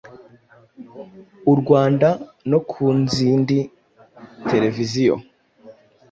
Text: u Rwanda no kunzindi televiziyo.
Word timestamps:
u 1.51 1.53
Rwanda 1.59 2.09
no 2.51 2.59
kunzindi 2.69 3.57
televiziyo. 4.49 5.15